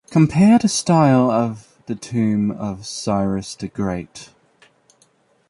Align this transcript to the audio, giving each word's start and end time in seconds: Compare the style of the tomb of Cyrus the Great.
Compare 0.09 0.57
the 0.57 0.67
style 0.67 1.29
of 1.29 1.67
the 1.85 1.93
tomb 1.93 2.49
of 2.49 2.87
Cyrus 2.87 3.53
the 3.53 3.67
Great. 3.67 4.31